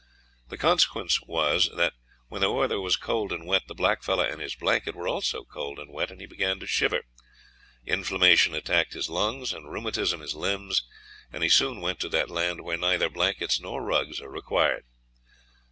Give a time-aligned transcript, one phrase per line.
[0.49, 1.93] The consequence was that
[2.27, 5.77] when the weather was cold and wet, the blackfellow and his blanket were also cold
[5.77, 7.03] and wet, and he began to shiver;
[7.85, 10.81] inflammation attacked his lungs, and rheumatism his limbs,
[11.31, 14.85] and he soon went to that land where neither blankets nor rugs are required.